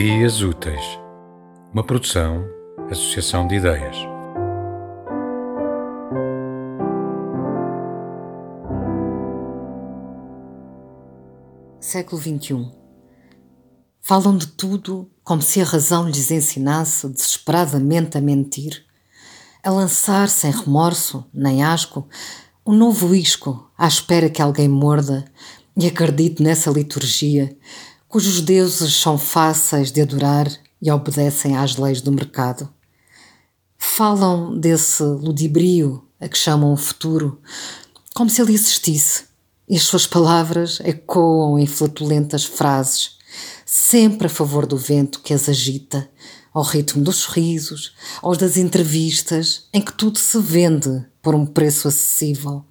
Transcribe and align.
Ideias 0.00 0.42
Úteis, 0.42 0.80
uma 1.74 1.82
produção, 1.82 2.46
associação 2.88 3.48
de 3.48 3.56
ideias. 3.56 3.96
Século 11.80 12.22
XXI. 12.22 12.70
Falam 14.00 14.36
de 14.36 14.46
tudo 14.46 15.10
como 15.24 15.42
se 15.42 15.60
a 15.60 15.64
razão 15.64 16.08
lhes 16.08 16.30
ensinasse 16.30 17.08
desesperadamente 17.08 18.16
a 18.16 18.20
mentir, 18.20 18.84
a 19.64 19.70
lançar 19.72 20.28
sem 20.28 20.52
remorso 20.52 21.26
nem 21.34 21.64
asco 21.64 22.08
um 22.64 22.72
novo 22.72 23.16
isco 23.16 23.68
à 23.76 23.88
espera 23.88 24.30
que 24.30 24.40
alguém 24.40 24.68
morda 24.68 25.24
e 25.76 25.88
acredite 25.88 26.40
nessa 26.40 26.70
liturgia 26.70 27.58
cujos 28.08 28.40
deuses 28.40 28.94
são 28.94 29.18
fáceis 29.18 29.92
de 29.92 30.00
adorar 30.00 30.50
e 30.80 30.90
obedecem 30.90 31.56
às 31.56 31.76
leis 31.76 32.00
do 32.00 32.10
mercado. 32.10 32.68
Falam 33.76 34.58
desse 34.58 35.02
ludibrio 35.02 36.02
a 36.18 36.26
que 36.26 36.38
chamam 36.38 36.72
o 36.72 36.76
futuro, 36.76 37.40
como 38.14 38.30
se 38.30 38.40
ele 38.40 38.54
existisse, 38.54 39.24
e 39.68 39.76
as 39.76 39.82
suas 39.82 40.06
palavras 40.06 40.80
ecoam 40.80 41.58
em 41.58 41.66
flatulentas 41.66 42.44
frases, 42.44 43.18
sempre 43.64 44.26
a 44.26 44.30
favor 44.30 44.66
do 44.66 44.76
vento 44.76 45.20
que 45.20 45.34
as 45.34 45.48
agita, 45.48 46.08
ao 46.52 46.62
ritmo 46.62 47.04
dos 47.04 47.16
sorrisos, 47.16 47.94
aos 48.22 48.38
das 48.38 48.56
entrevistas, 48.56 49.68
em 49.72 49.82
que 49.82 49.92
tudo 49.92 50.18
se 50.18 50.38
vende 50.40 51.04
por 51.22 51.34
um 51.34 51.44
preço 51.44 51.86
acessível. 51.86 52.64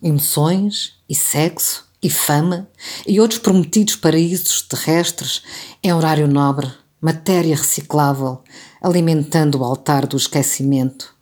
Emoções 0.00 0.94
e 1.08 1.14
sexo 1.14 1.87
e 2.02 2.08
fama 2.08 2.68
e 3.06 3.20
outros 3.20 3.40
prometidos 3.40 3.96
paraísos 3.96 4.62
terrestres 4.62 5.42
em 5.82 5.92
horário 5.92 6.28
nobre, 6.28 6.70
matéria 7.00 7.56
reciclável, 7.56 8.42
alimentando 8.80 9.58
o 9.58 9.64
altar 9.64 10.06
do 10.06 10.16
esquecimento. 10.16 11.14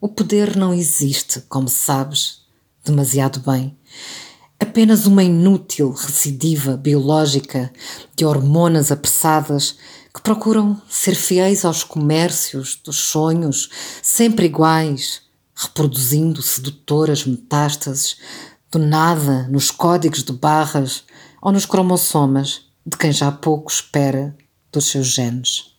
O 0.00 0.08
poder 0.08 0.56
não 0.56 0.74
existe, 0.74 1.40
como 1.42 1.68
sabes, 1.68 2.42
demasiado 2.84 3.40
bem. 3.40 3.76
Apenas 4.58 5.06
uma 5.06 5.22
inútil 5.22 5.92
recidiva 5.92 6.76
biológica 6.76 7.72
de 8.14 8.24
hormonas 8.24 8.92
apressadas 8.92 9.76
que 10.14 10.20
procuram 10.20 10.80
ser 10.88 11.14
fiéis 11.14 11.64
aos 11.64 11.82
comércios 11.82 12.78
dos 12.82 12.96
sonhos, 12.96 13.70
sempre 14.02 14.46
iguais, 14.46 15.22
reproduzindo 15.54 16.42
sedutoras 16.42 17.24
metástases 17.24 18.16
do 18.72 18.78
nada 18.78 19.46
nos 19.48 19.70
códigos 19.70 20.24
de 20.24 20.32
barras 20.32 21.04
ou 21.42 21.52
nos 21.52 21.66
cromossomas 21.66 22.62
de 22.86 22.96
quem 22.96 23.12
já 23.12 23.30
pouco 23.30 23.70
espera 23.70 24.34
dos 24.72 24.86
seus 24.86 25.08
genes. 25.08 25.76